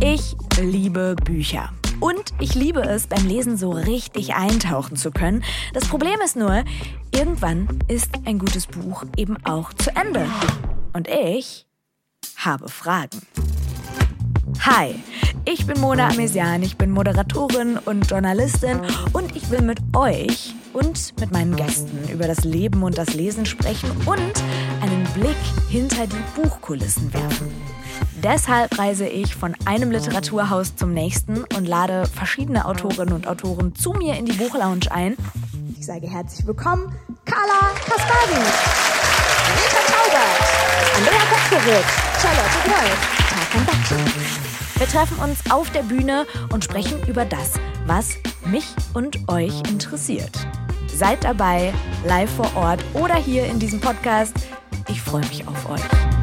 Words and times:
Ich 0.00 0.36
liebe 0.60 1.16
Bücher. 1.24 1.70
Und 2.00 2.34
ich 2.40 2.54
liebe 2.54 2.82
es, 2.82 3.06
beim 3.06 3.26
Lesen 3.26 3.56
so 3.56 3.70
richtig 3.70 4.34
eintauchen 4.34 4.96
zu 4.96 5.10
können. 5.10 5.42
Das 5.72 5.86
Problem 5.88 6.20
ist 6.24 6.36
nur, 6.36 6.64
irgendwann 7.14 7.78
ist 7.88 8.10
ein 8.26 8.38
gutes 8.38 8.66
Buch 8.66 9.04
eben 9.16 9.36
auch 9.44 9.72
zu 9.72 9.94
Ende. 9.96 10.26
Und 10.92 11.08
ich 11.08 11.66
habe 12.36 12.68
Fragen. 12.68 13.22
Hi, 14.60 14.94
ich 15.44 15.66
bin 15.66 15.80
Mona 15.80 16.08
Amesian, 16.08 16.62
ich 16.62 16.76
bin 16.76 16.90
Moderatorin 16.90 17.78
und 17.78 18.10
Journalistin 18.10 18.80
und 19.12 19.36
ich 19.36 19.50
will 19.50 19.62
mit 19.62 19.78
euch 19.94 20.54
und 20.76 21.18
mit 21.18 21.32
meinen 21.32 21.56
Gästen 21.56 22.06
über 22.12 22.26
das 22.26 22.44
Leben 22.44 22.82
und 22.82 22.98
das 22.98 23.14
Lesen 23.14 23.46
sprechen 23.46 23.90
und 24.04 24.44
einen 24.82 25.04
Blick 25.14 25.36
hinter 25.70 26.06
die 26.06 26.40
Buchkulissen 26.40 27.12
werfen. 27.14 27.50
Deshalb 28.22 28.78
reise 28.78 29.06
ich 29.06 29.34
von 29.34 29.54
einem 29.64 29.90
Literaturhaus 29.90 30.76
zum 30.76 30.92
nächsten 30.92 31.44
und 31.56 31.66
lade 31.66 32.04
verschiedene 32.06 32.66
Autorinnen 32.66 33.14
und 33.14 33.26
Autoren 33.26 33.74
zu 33.74 33.92
mir 33.92 34.16
in 34.16 34.26
die 34.26 34.32
Buchlounge 34.32 34.90
ein. 34.90 35.16
Ich 35.78 35.86
sage 35.86 36.08
herzlich 36.08 36.46
willkommen, 36.46 36.94
Carla 37.24 37.72
Kaspari, 37.88 38.42
Rita 39.56 39.80
Taubert, 39.86 40.40
Andrea 40.98 41.20
Kopfgerät, 41.30 41.84
Charlotte 42.20 42.58
Wolf, 42.66 43.16
Tarkan 43.30 43.66
Bakci. 43.66 44.36
Wir 44.78 44.86
treffen 44.88 45.18
uns 45.20 45.38
auf 45.50 45.70
der 45.70 45.82
Bühne 45.82 46.26
und 46.52 46.64
sprechen 46.64 47.00
über 47.06 47.24
das, 47.24 47.54
was 47.86 48.16
mich 48.44 48.66
und 48.92 49.26
euch 49.28 49.54
interessiert. 49.70 50.46
Seid 50.96 51.24
dabei, 51.24 51.74
live 52.06 52.30
vor 52.30 52.50
Ort 52.56 52.82
oder 52.94 53.16
hier 53.16 53.44
in 53.44 53.58
diesem 53.58 53.80
Podcast. 53.80 54.34
Ich 54.88 55.02
freue 55.02 55.20
mich 55.26 55.46
auf 55.46 55.68
euch. 55.68 56.15